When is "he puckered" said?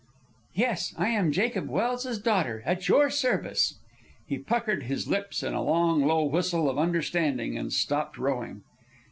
4.25-4.81